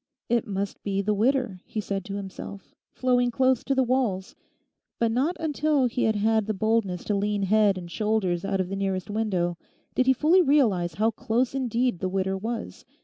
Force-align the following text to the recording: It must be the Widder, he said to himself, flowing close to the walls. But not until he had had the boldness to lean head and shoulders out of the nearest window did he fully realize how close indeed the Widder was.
It 0.29 0.47
must 0.47 0.81
be 0.81 1.03
the 1.03 1.13
Widder, 1.13 1.59
he 1.63 1.79
said 1.79 2.03
to 2.05 2.15
himself, 2.15 2.73
flowing 2.89 3.29
close 3.29 3.63
to 3.65 3.75
the 3.75 3.83
walls. 3.83 4.33
But 4.97 5.11
not 5.11 5.37
until 5.39 5.85
he 5.85 6.05
had 6.05 6.15
had 6.15 6.47
the 6.47 6.55
boldness 6.55 7.03
to 7.03 7.15
lean 7.15 7.43
head 7.43 7.77
and 7.77 7.91
shoulders 7.91 8.43
out 8.43 8.59
of 8.59 8.69
the 8.69 8.75
nearest 8.75 9.11
window 9.11 9.59
did 9.93 10.07
he 10.07 10.13
fully 10.13 10.41
realize 10.41 10.95
how 10.95 11.11
close 11.11 11.53
indeed 11.53 11.99
the 11.99 12.09
Widder 12.09 12.35
was. 12.35 12.83